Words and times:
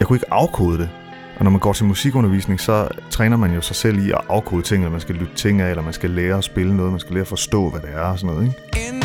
jeg 0.00 0.06
kunne 0.06 0.16
ikke 0.16 0.32
afkode 0.32 0.78
det. 0.78 0.88
Og 1.38 1.44
når 1.44 1.50
man 1.50 1.60
går 1.60 1.72
til 1.72 1.86
musikundervisning, 1.86 2.60
så 2.60 2.88
træner 3.10 3.36
man 3.36 3.54
jo 3.54 3.60
sig 3.60 3.76
selv 3.76 3.98
i 3.98 4.10
at 4.10 4.20
afkode 4.28 4.62
ting, 4.62 4.82
eller 4.82 4.90
man 4.90 5.00
skal 5.00 5.14
lytte 5.14 5.34
ting 5.34 5.60
af, 5.60 5.70
eller 5.70 5.82
man 5.82 5.92
skal 5.92 6.10
lære 6.10 6.38
at 6.38 6.44
spille 6.44 6.76
noget, 6.76 6.92
man 6.92 7.00
skal 7.00 7.12
lære 7.14 7.20
at 7.20 7.28
forstå, 7.28 7.70
hvad 7.70 7.80
det 7.80 7.90
er 7.94 8.00
og 8.00 8.18
sådan 8.18 8.34
noget, 8.34 8.48
ikke? 8.48 8.88
In. 8.88 9.02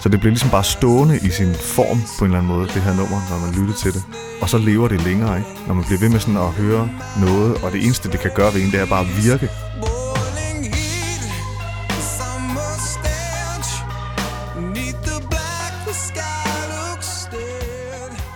Så 0.00 0.08
det 0.08 0.20
bliver 0.20 0.30
ligesom 0.30 0.50
bare 0.50 0.64
stående 0.64 1.16
i 1.16 1.28
sin 1.28 1.54
form 1.54 1.98
på 2.18 2.24
en 2.24 2.30
eller 2.30 2.38
anden 2.38 2.52
måde, 2.52 2.66
det 2.74 2.82
her 2.82 2.94
nummer, 2.96 3.20
når 3.30 3.46
man 3.46 3.60
lytter 3.60 3.74
til 3.74 3.92
det. 3.94 4.02
Og 4.42 4.48
så 4.48 4.58
lever 4.58 4.88
det 4.88 5.04
længere, 5.04 5.38
ikke? 5.38 5.50
Når 5.66 5.74
man 5.74 5.84
bliver 5.84 6.00
ved 6.00 6.08
med 6.08 6.20
sådan 6.20 6.36
at 6.36 6.52
høre 6.62 6.88
noget, 7.20 7.64
og 7.64 7.72
det 7.72 7.84
eneste, 7.84 8.10
det 8.12 8.20
kan 8.20 8.30
gøre 8.34 8.54
ved 8.54 8.60
en, 8.62 8.70
det 8.70 8.80
er 8.80 8.86
bare 8.86 9.00
at 9.00 9.10
virke. 9.24 9.48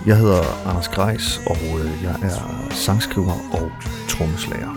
Jeg 0.05 0.17
hedder 0.17 0.69
Anders 0.69 0.87
Greis, 0.87 1.41
og 1.47 1.57
øh, 1.79 2.03
jeg 2.03 2.15
er 2.29 2.67
sangskriver 2.71 3.33
og 3.51 3.71
trommeslager. 4.09 4.69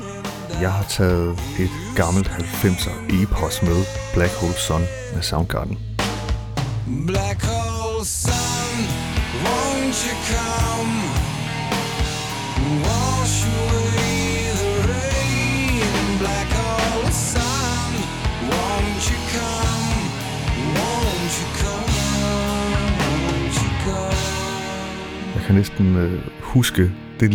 Jeg 0.60 0.72
har 0.72 0.84
taget 0.88 1.30
et 1.58 1.70
gammelt 1.96 2.28
90'er 2.28 3.22
epos 3.22 3.62
med, 3.62 3.84
Black 4.14 4.32
Hole 4.34 4.54
Sun 4.54 4.82
med 5.14 5.22
Soundgarden. 5.22 5.78
Black 7.06 7.44
hole 7.44 8.04
sun, 8.04 8.84
won't 9.44 10.06
you 10.06 10.16
come? 10.28 10.65
Kan 25.46 25.54
næsten 25.54 25.96
øh, 25.96 26.20
huske 26.40 26.90
det 27.20 27.30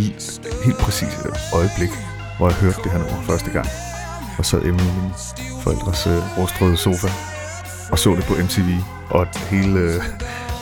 helt 0.64 0.78
præcise 0.78 1.28
øjeblik, 1.54 1.90
hvor 2.36 2.48
jeg 2.48 2.56
hørte 2.56 2.78
det 2.84 2.92
her 2.92 2.98
nummer 2.98 3.22
første 3.22 3.50
gang. 3.50 3.66
Og 4.38 4.44
sad 4.44 4.62
hjemme 4.62 4.80
i 4.80 4.84
min 4.84 5.10
forældres 5.62 6.06
øh, 6.06 6.38
rustrøde 6.38 6.76
sofa 6.76 7.08
og 7.92 7.98
så 7.98 8.10
det 8.16 8.24
på 8.24 8.34
MTV, 8.34 8.70
og 9.10 9.26
hele 9.50 9.78
øh, 9.78 10.02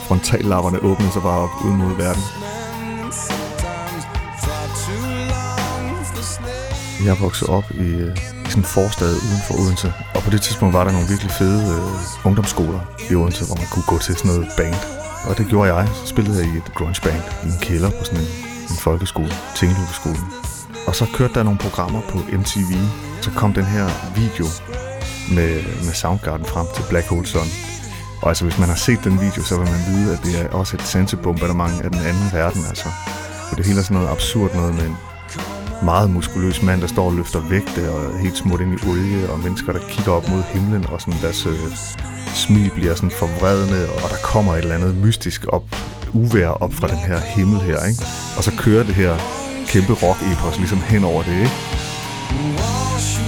frontallapperne 0.06 0.78
åbnede 0.78 1.12
sig 1.12 1.22
bare 1.22 1.40
op 1.40 1.64
ud 1.64 1.72
mod 1.72 1.96
verden. 1.96 2.22
Jeg 7.06 7.16
voksede 7.20 7.50
op 7.50 7.64
i, 7.70 7.88
øh, 8.04 8.16
i 8.46 8.50
sådan 8.52 8.60
en 8.60 8.64
forstad 8.64 9.12
uden 9.26 9.42
for 9.46 9.54
Odense, 9.60 9.92
og 10.14 10.22
på 10.22 10.30
det 10.30 10.42
tidspunkt 10.42 10.74
var 10.74 10.84
der 10.84 10.92
nogle 10.92 11.08
virkelig 11.08 11.32
fede 11.32 11.62
øh, 11.74 12.26
ungdomsskoler 12.26 12.80
i 13.10 13.14
Odense, 13.14 13.46
hvor 13.46 13.56
man 13.56 13.66
kunne 13.72 13.88
gå 13.92 13.98
til 13.98 14.16
sådan 14.16 14.30
noget 14.30 14.48
band. 14.56 15.09
Og 15.28 15.38
det 15.38 15.46
gjorde 15.46 15.74
jeg. 15.74 15.88
Så 15.94 16.06
spillede 16.06 16.38
jeg 16.38 16.54
i 16.54 16.56
et 16.56 16.74
grunge 16.74 17.00
band 17.02 17.22
i 17.44 17.46
en 17.46 17.60
kælder 17.60 17.90
på 17.90 18.04
sådan 18.04 18.20
en, 18.20 18.30
en 18.70 18.76
folkeskole, 18.86 19.32
Tingeløbeskolen. 19.56 20.27
Og 20.86 20.94
så 20.94 21.06
kørte 21.14 21.34
der 21.34 21.42
nogle 21.42 21.58
programmer 21.58 22.00
på 22.00 22.18
MTV. 22.18 22.72
Så 23.22 23.30
kom 23.30 23.52
den 23.52 23.64
her 23.64 23.86
video 24.20 24.46
med, 25.36 25.52
med 25.86 25.94
Soundgarden 25.94 26.46
frem 26.46 26.66
til 26.74 26.84
Black 26.90 27.06
Hole 27.08 27.27
Sun. 27.27 27.48
Og 28.22 28.28
altså, 28.28 28.44
hvis 28.44 28.58
man 28.58 28.68
har 28.68 28.80
set 28.86 29.00
den 29.04 29.20
video, 29.20 29.42
så 29.42 29.54
vil 29.58 29.68
man 29.74 29.82
vide, 29.90 30.12
at 30.14 30.20
det 30.24 30.40
er 30.40 30.48
også 30.48 30.77
et 30.77 30.82
sensebombardement 30.82 31.80
af 31.84 31.90
den 31.90 32.00
anden 32.10 32.28
verden, 32.32 32.62
altså. 32.68 32.88
For 33.48 33.56
det 33.56 33.66
hele 33.66 33.78
er 33.78 33.82
sådan 33.82 33.96
noget 33.96 34.10
absurd 34.10 34.55
noget 34.55 34.74
med 34.74 34.86
en 34.86 34.96
meget 35.83 36.11
muskuløs 36.11 36.62
mand, 36.62 36.81
der 36.81 36.86
står 36.86 37.06
og 37.06 37.12
løfter 37.12 37.41
vægte 37.41 37.81
øh, 37.81 37.95
og 37.95 38.05
er 38.05 38.19
helt 38.19 38.36
smurt 38.36 38.61
ind 38.61 38.73
i 38.73 38.89
olie, 38.89 39.31
og 39.31 39.39
mennesker, 39.39 39.73
der 39.73 39.81
kigger 39.89 40.12
op 40.12 40.28
mod 40.28 40.42
himlen, 40.42 40.86
og 40.86 41.00
sådan 41.00 41.20
deres 41.23 41.47
øh, 41.47 41.77
smil 42.34 42.70
bliver 42.70 42.95
sådan 42.95 43.11
forvredende, 43.11 43.89
og 44.05 44.11
der 44.11 44.17
kommer 44.23 44.52
et 44.52 44.58
eller 44.58 44.74
andet 44.74 44.96
mystisk 44.96 45.46
op, 45.48 45.64
uvær 46.13 46.48
op 46.48 46.73
fra 46.73 46.89
den 46.89 46.98
her 46.98 47.20
himmel 47.20 47.61
her, 47.61 47.85
ikke? 47.85 48.02
Og 48.36 48.45
så 48.45 48.52
kører 48.58 48.85
det 48.85 48.95
her 48.95 49.17
kæmpe 49.67 49.92
rock-epos 49.92 50.58
ligesom 50.58 50.80
hen 50.80 51.05
over 51.05 51.23
det, 51.23 51.33
ikke? 51.33 51.57
Wash 52.57 53.20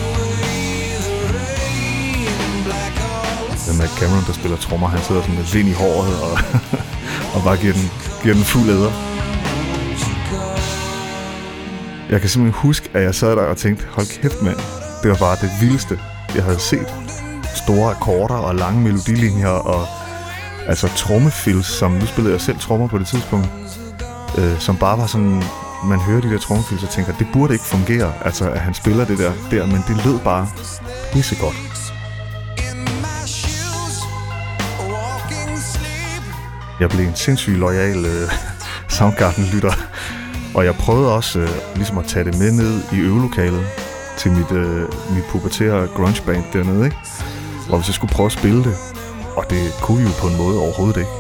Den 3.69 3.79
med 3.79 3.89
Cameron, 3.89 4.25
der 4.27 4.33
spiller 4.33 4.57
trommer, 4.57 4.89
han 4.89 5.03
sidder 5.03 5.23
sådan 5.23 5.35
med 5.35 5.45
vind 5.45 5.69
i 5.69 5.73
håret 5.73 6.15
og, 6.27 6.35
og 7.35 7.41
bare 7.45 7.57
giver 7.57 7.73
den, 7.73 7.91
giver 8.23 8.35
den 8.35 8.45
fuld 8.45 8.69
æder. 8.71 9.12
Jeg 12.13 12.21
kan 12.21 12.31
simpelthen 12.31 12.61
huske, 12.61 12.91
at 12.95 13.03
jeg 13.03 13.15
sad 13.15 13.37
der 13.37 13.43
og 13.43 13.57
tænkte, 13.57 13.87
hold 13.87 14.07
kæft 14.23 14.43
mand, 14.43 14.57
det 15.03 15.11
var 15.11 15.17
bare 15.17 15.37
det 15.41 15.51
vildeste, 15.61 15.99
jeg 16.35 16.45
havde 16.45 16.61
set. 16.61 16.95
Store 17.55 17.91
akkorder 17.91 18.35
og 18.35 18.55
lange 18.55 18.81
melodilinjer 18.81 19.49
og 19.49 19.87
altså 20.67 20.89
trommefills, 20.97 21.67
som 21.67 21.91
nu 21.91 22.07
spillede 22.07 22.35
jeg 22.35 22.41
selv 22.41 22.59
trommer 22.59 22.89
på 22.89 22.99
det 22.99 23.07
tidspunkt, 23.07 23.49
øh, 24.39 24.59
som 24.59 24.77
bare 24.77 24.99
var 24.99 25.07
sådan, 25.07 25.43
man 25.85 26.01
hører 26.01 26.21
de 26.21 26.31
der 26.31 26.39
trommefills 26.39 26.83
og 26.83 26.91
tænker, 26.91 27.13
det 27.19 27.27
burde 27.33 27.53
ikke 27.53 27.65
fungere, 27.65 28.13
altså 28.25 28.51
at 28.51 28.61
han 28.61 28.75
spiller 28.75 29.05
det 29.05 29.19
der, 29.19 29.33
der 29.51 29.67
men 29.67 29.83
det 29.89 30.05
lød 30.05 30.19
bare 30.19 30.49
pissegodt. 31.13 31.55
godt. 31.55 31.73
Jeg 36.81 36.89
blev 36.89 37.07
en 37.07 37.17
sindssygt 37.17 37.59
lojal 37.59 38.05
øh, 38.05 38.31
Soundgarden-lytter, 38.89 39.73
og 40.55 40.65
jeg 40.65 40.75
prøvede 40.75 41.15
også 41.15 41.39
øh, 41.41 41.49
ligesom 41.75 41.99
at 41.99 42.05
tage 42.05 42.25
det 42.25 42.39
med 42.39 42.53
ned 42.53 42.81
i 42.93 42.97
øvelokalet 42.97 43.67
til 44.19 44.33
mit, 44.33 44.53
øh, 44.53 44.83
mit 45.15 45.25
pubertære 45.31 45.87
grunge-band 45.87 46.45
dernede, 46.53 46.85
ikke? 46.85 46.97
Og 47.71 47.77
hvis 47.79 47.89
jeg 47.89 47.95
skulle 47.95 48.13
prøve 48.13 48.27
at 48.27 48.33
spille 48.33 48.65
det, 48.65 48.77
og 49.37 49.45
det 49.51 49.73
kunne 49.83 49.99
vi 49.99 50.05
jo 50.05 50.11
på 50.21 50.27
en 50.27 50.37
måde 50.37 50.59
overhovedet 50.59 50.97
ikke. 50.97 51.11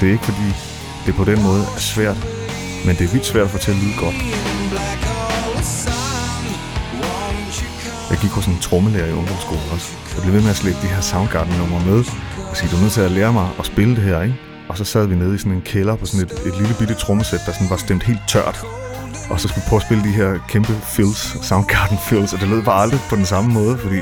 Det 0.00 0.08
er 0.08 0.12
ikke 0.12 0.24
fordi, 0.24 0.48
det 1.06 1.14
på 1.14 1.24
den 1.24 1.42
måde 1.42 1.62
er 1.76 1.80
svært, 1.80 2.16
men 2.86 2.96
det 2.96 3.04
er 3.04 3.12
vildt 3.12 3.26
svært 3.26 3.44
at 3.44 3.50
få 3.50 3.58
til 3.58 3.70
at 3.70 3.76
lyde 3.76 3.96
godt. 4.00 5.07
Jeg 8.10 8.18
gik 8.18 8.30
hos 8.30 8.46
en 8.46 8.58
trommelærer 8.58 9.06
i 9.06 9.12
ungdomsskolen 9.12 9.62
også. 9.72 9.88
Jeg 10.14 10.22
blev 10.22 10.34
ved 10.34 10.42
med 10.42 10.50
at 10.50 10.56
slæbe 10.56 10.78
de 10.82 10.86
her 10.86 11.00
Soundgarden-numre 11.00 11.80
med. 11.90 12.04
Og 12.50 12.56
sige, 12.56 12.70
du 12.70 12.76
er 12.76 12.80
nødt 12.80 12.92
til 12.92 13.00
at 13.00 13.10
lære 13.10 13.32
mig 13.32 13.48
at 13.58 13.66
spille 13.66 13.96
det 13.96 14.04
her, 14.04 14.22
ikke? 14.22 14.36
Og 14.68 14.78
så 14.78 14.84
sad 14.84 15.06
vi 15.06 15.14
nede 15.14 15.34
i 15.34 15.38
sådan 15.38 15.52
en 15.52 15.62
kælder 15.62 15.96
på 15.96 16.06
sådan 16.06 16.26
et, 16.26 16.32
et 16.46 16.56
lille 16.60 16.74
bitte 16.78 16.94
trommesæt, 16.94 17.40
der 17.46 17.52
sådan 17.52 17.70
var 17.70 17.76
stemt 17.76 18.02
helt 18.02 18.20
tørt. 18.28 18.66
Og 19.30 19.40
så 19.40 19.48
skulle 19.48 19.62
vi 19.64 19.68
prøve 19.68 19.80
at 19.80 19.86
spille 19.86 20.04
de 20.04 20.12
her 20.20 20.38
kæmpe 20.48 20.72
fills, 20.96 21.46
Soundgarden 21.46 21.98
fills, 21.98 22.32
og 22.32 22.40
det 22.40 22.48
lød 22.48 22.62
bare 22.62 22.82
aldrig 22.82 23.00
på 23.10 23.16
den 23.16 23.26
samme 23.26 23.52
måde, 23.52 23.78
fordi 23.78 24.00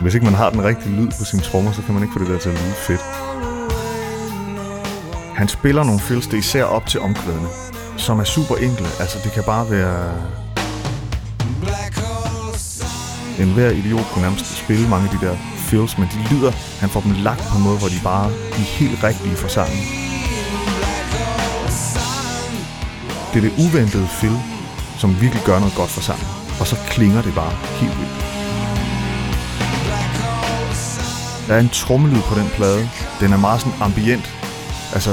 hvis 0.00 0.14
ikke 0.14 0.26
man 0.26 0.34
har 0.34 0.50
den 0.50 0.64
rigtige 0.64 0.96
lyd 0.96 1.10
på 1.18 1.24
sine 1.24 1.42
trommer, 1.42 1.72
så 1.72 1.82
kan 1.82 1.94
man 1.94 2.02
ikke 2.02 2.12
få 2.12 2.18
det 2.18 2.28
der 2.28 2.38
til 2.38 2.48
at 2.48 2.54
lyde 2.54 2.74
fedt. 2.74 3.00
Han 5.34 5.48
spiller 5.48 5.84
nogle 5.84 6.00
fills, 6.00 6.26
det 6.26 6.34
er 6.34 6.38
især 6.38 6.64
op 6.64 6.86
til 6.86 7.00
omkvædene, 7.00 7.48
som 7.96 8.18
er 8.18 8.24
super 8.24 8.56
enkle. 8.56 8.86
Altså, 9.00 9.18
det 9.24 9.32
kan 9.32 9.42
bare 9.42 9.70
være 9.70 10.12
sun, 13.42 13.48
en 13.48 13.54
hver 13.54 13.70
idiot 13.70 14.06
kunne 14.12 14.22
nærmest 14.22 14.56
spille 14.56 14.88
mange 14.88 15.08
af 15.08 15.18
de 15.18 15.26
der 15.26 15.36
fills, 15.56 15.98
men 15.98 16.08
de 16.12 16.34
lyder, 16.34 16.52
han 16.80 16.88
får 16.88 17.00
dem 17.00 17.12
lagt 17.12 17.44
på 17.50 17.56
en 17.56 17.64
måde, 17.64 17.78
hvor 17.78 17.88
de 17.88 18.00
bare 18.04 18.30
de 18.30 18.60
er 18.66 18.72
helt 18.78 19.04
rigtige 19.04 19.36
for 19.36 19.48
sangen. 19.48 19.78
Det 23.30 23.38
er 23.38 23.44
det 23.48 23.54
uventede 23.64 24.08
fill, 24.20 24.38
som 24.98 25.20
virkelig 25.20 25.42
gør 25.44 25.58
noget 25.58 25.74
godt 25.74 25.90
for 25.90 26.00
sangen. 26.00 26.26
Og 26.60 26.66
så 26.66 26.76
klinger 26.90 27.22
det 27.22 27.34
bare 27.34 27.52
helt 27.80 27.98
vildt. 27.98 28.18
Der 31.48 31.54
er 31.54 31.60
en 31.60 31.68
trommelyd 31.68 32.22
på 32.30 32.34
den 32.40 32.48
plade. 32.56 32.88
Den 33.20 33.32
er 33.32 33.36
meget 33.36 33.60
sådan 33.60 33.78
ambient. 33.80 34.26
Altså, 34.92 35.10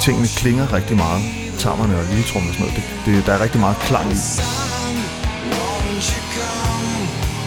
tingene 0.00 0.28
klinger 0.40 0.72
rigtig 0.72 0.96
meget. 0.96 1.22
Tammerne 1.58 1.98
og 1.98 2.04
lille 2.10 2.24
trommer 2.24 2.48
og 2.50 2.54
sådan 2.54 2.66
noget. 2.66 2.82
Det, 3.06 3.14
det, 3.14 3.26
der 3.26 3.32
er 3.32 3.40
rigtig 3.44 3.60
meget 3.60 3.76
klang 3.76 4.12
i 4.12 4.16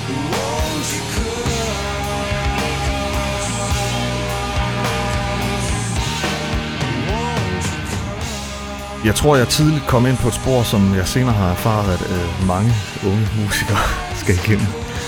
you 0.10 0.44
Jeg 9.06 9.16
tror, 9.16 9.36
jeg 9.36 9.48
tidligt 9.48 9.88
kom 9.88 10.06
ind 10.06 10.18
på 10.18 10.28
et 10.28 10.34
spor, 10.34 10.64
som 10.64 10.96
jeg 10.96 11.08
senere 11.08 11.34
har 11.34 11.50
erfaret, 11.52 11.94
at 11.94 12.02
øh, 12.12 12.48
mange 12.48 12.74
unge 13.06 13.28
musikere 13.42 13.78
skal 14.22 14.36
igennem. 14.36 14.68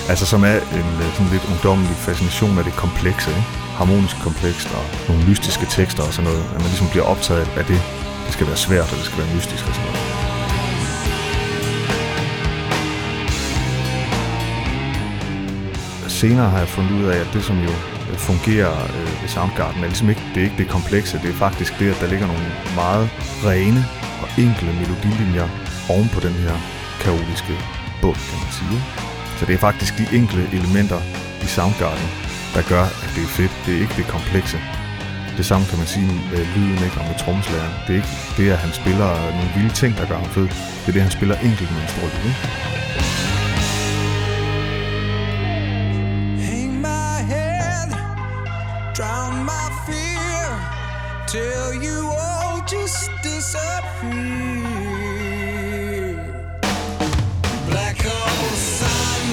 Altså 0.09 0.25
som 0.25 0.43
er 0.43 0.57
en 0.79 0.89
øh, 1.03 1.13
sådan 1.13 1.31
lidt 1.31 1.45
ungdommelig 1.51 1.95
fascination 1.95 2.57
af 2.57 2.63
det 2.63 2.73
komplekse, 2.73 3.29
ikke? 3.29 3.43
harmonisk 3.79 4.15
komplekst 4.23 4.67
og 4.77 4.83
nogle 5.07 5.29
mystiske 5.29 5.65
tekster 5.65 6.03
og 6.03 6.13
sådan 6.13 6.31
noget. 6.31 6.43
At 6.53 6.59
man 6.63 6.69
ligesom 6.73 6.89
bliver 6.89 7.05
optaget 7.05 7.47
af 7.57 7.65
det. 7.65 7.81
Det 8.25 8.33
skal 8.33 8.47
være 8.47 8.57
svært, 8.57 8.91
og 8.91 8.97
det 8.97 9.05
skal 9.05 9.17
være 9.17 9.35
mystisk 9.35 9.67
og 9.67 9.75
sådan 9.75 9.91
noget. 9.91 10.24
Senere 16.21 16.49
har 16.49 16.59
jeg 16.59 16.67
fundet 16.67 16.93
ud 16.99 17.05
af, 17.13 17.17
at 17.25 17.29
det 17.33 17.43
som 17.43 17.57
jo 17.67 17.73
øh, 18.09 18.17
fungerer 18.29 18.75
øh, 18.97 19.21
ved 19.21 19.29
Soundgarden 19.35 19.79
er 19.83 19.87
ligesom 19.87 20.09
ikke, 20.09 20.23
det 20.33 20.39
er 20.41 20.45
ikke 20.49 20.61
det 20.63 20.69
komplekse, 20.77 21.19
det 21.23 21.29
er 21.29 21.39
faktisk 21.47 21.71
det, 21.79 21.87
at 21.93 21.99
der 22.01 22.07
ligger 22.13 22.27
nogle 22.27 22.47
meget 22.81 23.05
rene 23.49 23.81
og 24.21 24.27
enkle 24.45 24.71
melodilinjer 24.79 25.47
oven 25.93 26.09
på 26.15 26.19
den 26.27 26.35
her 26.43 26.55
kaotiske 27.03 27.55
bund, 28.01 28.19
kan 28.29 28.37
man 28.43 28.51
sige. 28.59 28.77
Så 29.37 29.43
det 29.47 29.53
er 29.55 29.61
faktisk 29.67 29.93
de 30.01 30.05
enkle 30.19 30.43
elementer 30.57 30.99
i 31.45 31.47
Soundgarden, 31.55 32.07
der 32.55 32.61
gør, 32.73 32.85
at 33.03 33.09
det 33.15 33.23
er 33.27 33.31
fedt. 33.39 33.53
Det 33.65 33.71
er 33.75 33.81
ikke 33.83 33.97
det 34.01 34.07
komplekse. 34.15 34.57
Det 35.37 35.45
samme 35.49 35.65
kan 35.69 35.77
man 35.81 35.89
sige 35.93 36.07
med 36.31 36.39
øh, 36.39 36.47
lyden 36.55 36.79
ikke, 36.87 36.97
og 37.01 37.05
med 37.09 37.17
tromslæren. 37.23 37.73
Det 37.85 37.91
er 37.93 37.99
ikke 38.01 38.15
det, 38.37 38.45
at 38.55 38.59
han 38.65 38.71
spiller 38.81 39.09
nogle 39.37 39.49
vilde 39.55 39.73
ting, 39.81 39.91
der 39.99 40.05
gør 40.09 40.19
ham 40.23 40.31
fed. 40.37 40.47
Det 40.81 40.87
er 40.91 40.95
det, 40.95 41.05
han 41.07 41.15
spiller 41.17 41.35
enkelt 41.47 41.69
med 41.75 41.81
en 41.85 41.91
stor 41.95 42.07
lyd. 42.15 42.33
Ikke? 42.33 43.04
Just 53.45 53.53
disappear. 53.53 55.05
Black 57.69 58.01
hole 58.03 58.55
sun, 58.55 59.25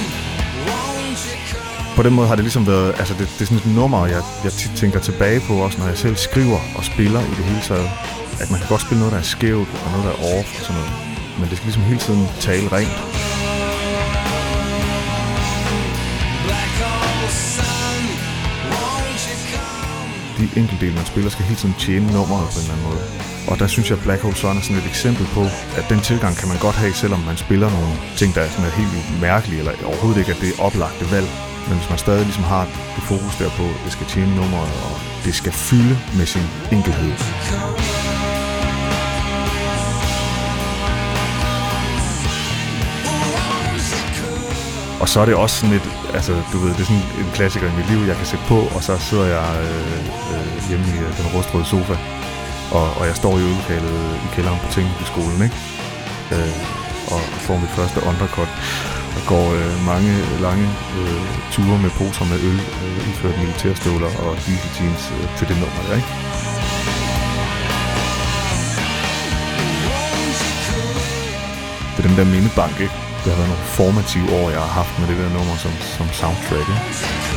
won't 0.67 1.25
you 1.27 1.37
come? 1.51 1.95
På 1.95 2.03
den 2.03 2.13
måde 2.13 2.27
har 2.27 2.35
det 2.35 2.43
ligesom 2.43 2.67
været, 2.67 2.95
altså 2.97 3.13
det, 3.13 3.27
det 3.39 3.41
er 3.41 3.45
sådan 3.45 3.57
et 3.57 3.75
nummer, 3.75 4.07
jeg, 4.07 4.21
jeg 4.43 4.51
tit 4.51 4.71
tænker 4.75 4.99
tilbage 4.99 5.39
på, 5.47 5.53
også 5.53 5.77
når 5.79 5.87
jeg 5.87 5.97
selv 5.97 6.15
skriver 6.15 6.59
og 6.77 6.85
spiller 6.85 7.21
i 7.21 7.33
det 7.37 7.45
hele 7.45 7.61
taget. 7.61 7.89
At 8.41 8.51
man 8.51 8.59
kan 8.59 8.69
godt 8.69 8.81
spille 8.81 8.99
noget, 8.99 9.13
der 9.13 9.19
er 9.19 9.23
skævt, 9.23 9.69
og 9.85 9.91
noget, 9.91 10.05
der 10.05 10.11
er 10.11 10.39
off 10.39 10.59
og 10.59 10.65
sådan 10.65 10.81
noget. 10.81 10.93
Men 11.39 11.49
det 11.49 11.57
skal 11.57 11.65
ligesom 11.65 11.83
hele 11.83 11.99
tiden 11.99 12.27
tale 12.39 12.67
rent. 12.71 13.32
De 20.43 20.59
enkeltdele, 20.59 20.95
man 21.01 21.05
spiller, 21.11 21.29
skal 21.29 21.45
hele 21.49 21.59
tiden 21.63 21.75
tjene 21.85 22.07
nummeret 22.17 22.47
på 22.53 22.57
en 22.59 22.63
eller 22.65 22.75
anden 22.75 22.87
måde. 22.89 23.01
Og 23.49 23.55
der 23.61 23.67
synes 23.73 23.87
jeg, 23.89 23.97
at 23.97 24.03
Black 24.03 24.21
Hole 24.23 24.35
Sun 24.35 24.57
er 24.57 24.61
sådan 24.61 24.81
et 24.83 24.89
eksempel 24.93 25.25
på, 25.37 25.43
at 25.79 25.85
den 25.91 25.99
tilgang 26.09 26.33
kan 26.39 26.47
man 26.51 26.59
godt 26.65 26.77
have, 26.83 26.93
selvom 27.03 27.21
man 27.29 27.37
spiller 27.45 27.69
nogle 27.77 27.93
ting, 28.19 28.29
der 28.35 28.41
er 28.41 28.49
sådan 28.49 28.65
er 28.65 28.75
helt 28.81 29.21
mærkelige, 29.27 29.59
eller 29.59 29.73
overhovedet 29.91 30.19
ikke, 30.21 30.31
er 30.35 30.39
det 30.45 30.51
oplagte 30.67 31.05
valg. 31.15 31.29
Men 31.67 31.75
hvis 31.77 31.89
man 31.89 31.99
stadig 32.05 32.23
ligesom 32.29 32.43
har 32.43 32.63
det 32.95 33.03
fokus 33.11 33.35
der 33.41 33.49
på, 33.59 33.65
at 33.75 33.81
det 33.85 33.91
skal 33.91 34.07
tjene 34.13 34.35
nummeret, 34.35 34.73
og 34.87 34.95
det 35.25 35.33
skal 35.35 35.51
fylde 35.51 35.95
med 36.17 36.25
sin 36.25 36.47
enkelhed. 36.71 38.12
Og 45.03 45.09
så 45.09 45.17
er 45.21 45.25
det 45.25 45.35
også 45.35 45.55
sådan 45.59 45.75
et, 45.75 45.87
altså 46.17 46.33
du 46.51 46.57
ved, 46.63 46.71
det 46.75 46.81
er 46.85 46.89
sådan 46.91 47.07
en 47.23 47.31
klassiker 47.37 47.67
i 47.71 47.75
mit 47.79 47.87
liv, 47.91 47.99
jeg 48.11 48.17
kan 48.19 48.27
sætte 48.31 48.45
på, 48.53 48.59
og 48.75 48.81
så 48.87 48.93
sidder 49.09 49.27
jeg 49.37 49.49
øh, 49.67 49.97
øh, 50.33 50.49
hjemme 50.69 50.85
i 50.93 50.97
øh, 51.05 51.11
den 51.17 51.27
rustrøde 51.35 51.65
sofa, 51.65 51.95
og, 52.77 52.85
og 52.99 53.03
jeg 53.09 53.15
står 53.21 53.33
i 53.37 53.41
øvelokalet 53.47 53.97
i 54.25 54.27
kælderen 54.35 54.59
på 54.99 55.05
skolen, 55.11 55.39
ikke? 55.47 55.57
Øh, 56.35 56.55
og 57.13 57.21
får 57.45 57.57
mit 57.63 57.73
første 57.77 57.99
undercut, 58.09 58.51
og 59.15 59.21
går 59.31 59.45
øh, 59.59 59.73
mange 59.91 60.11
lange 60.45 60.67
øh, 60.99 61.23
ture 61.53 61.77
med 61.85 61.91
poser 61.99 62.25
med 62.31 62.39
øl, 62.49 62.59
øh, 62.83 63.09
iført 63.09 63.37
militærstøvler 63.43 64.11
og 64.25 64.31
diesel 64.45 64.71
jeans 64.77 65.03
øh, 65.15 65.25
til 65.37 65.45
det 65.49 65.57
nummer 65.61 65.81
der, 65.87 65.95
ikke? 65.99 66.11
Det 71.93 71.99
er 72.03 72.07
den 72.09 72.17
der 72.19 72.25
mindebank, 72.33 72.77
ikke? 72.87 73.12
Det 73.23 73.31
har 73.31 73.39
været 73.41 73.49
nogle 73.49 73.63
formative 73.63 74.27
år, 74.39 74.49
jeg 74.49 74.59
har 74.59 74.73
haft 74.81 74.99
med 74.99 75.07
det 75.07 75.17
der 75.17 75.29
nummer 75.37 75.55
som, 75.55 75.71
som 75.97 76.07
soundtrack, 76.19 76.69
ikke? 76.69 77.33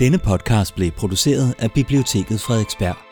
Denne 0.00 0.18
podcast 0.18 0.74
blev 0.74 0.90
produceret 0.90 1.54
af 1.58 1.72
Biblioteket 1.72 2.40
Frederiksberg. 2.40 3.05